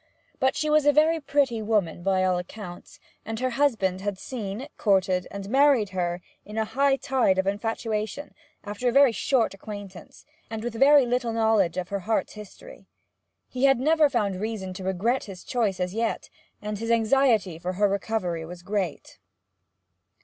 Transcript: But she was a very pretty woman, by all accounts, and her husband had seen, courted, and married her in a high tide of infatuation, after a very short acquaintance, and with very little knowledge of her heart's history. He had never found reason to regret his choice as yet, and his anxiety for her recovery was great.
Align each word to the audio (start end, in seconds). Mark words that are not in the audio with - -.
But 0.39 0.55
she 0.55 0.67
was 0.67 0.87
a 0.87 0.91
very 0.91 1.19
pretty 1.19 1.61
woman, 1.61 2.01
by 2.01 2.23
all 2.23 2.39
accounts, 2.39 2.99
and 3.23 3.39
her 3.39 3.51
husband 3.51 4.01
had 4.01 4.17
seen, 4.17 4.67
courted, 4.75 5.27
and 5.29 5.47
married 5.47 5.89
her 5.89 6.21
in 6.43 6.57
a 6.57 6.65
high 6.65 6.95
tide 6.95 7.37
of 7.37 7.45
infatuation, 7.45 8.33
after 8.63 8.89
a 8.89 8.91
very 8.91 9.11
short 9.11 9.53
acquaintance, 9.53 10.25
and 10.49 10.63
with 10.63 10.73
very 10.73 11.05
little 11.05 11.33
knowledge 11.33 11.77
of 11.77 11.89
her 11.89 11.99
heart's 11.99 12.33
history. 12.33 12.87
He 13.47 13.65
had 13.65 13.79
never 13.79 14.09
found 14.09 14.41
reason 14.41 14.73
to 14.73 14.83
regret 14.83 15.25
his 15.25 15.43
choice 15.43 15.79
as 15.79 15.93
yet, 15.93 16.31
and 16.63 16.79
his 16.79 16.89
anxiety 16.89 17.59
for 17.59 17.73
her 17.73 17.87
recovery 17.87 18.43
was 18.43 18.63
great. 18.63 19.19